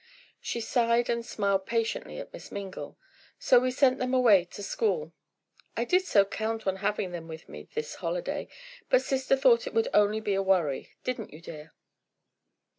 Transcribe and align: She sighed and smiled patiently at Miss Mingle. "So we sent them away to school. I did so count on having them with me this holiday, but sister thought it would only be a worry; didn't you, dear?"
She 0.39 0.61
sighed 0.61 1.11
and 1.11 1.23
smiled 1.23 1.67
patiently 1.67 2.17
at 2.17 2.33
Miss 2.33 2.51
Mingle. 2.51 2.97
"So 3.37 3.59
we 3.59 3.69
sent 3.69 3.99
them 3.99 4.15
away 4.15 4.45
to 4.45 4.63
school. 4.63 5.13
I 5.77 5.85
did 5.85 6.05
so 6.05 6.25
count 6.25 6.65
on 6.65 6.77
having 6.77 7.11
them 7.11 7.27
with 7.27 7.47
me 7.47 7.69
this 7.75 7.93
holiday, 8.01 8.47
but 8.89 9.03
sister 9.03 9.35
thought 9.37 9.67
it 9.67 9.75
would 9.75 9.89
only 9.93 10.19
be 10.19 10.33
a 10.33 10.41
worry; 10.41 10.95
didn't 11.03 11.31
you, 11.33 11.39
dear?" 11.39 11.73